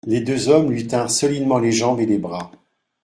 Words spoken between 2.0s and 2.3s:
les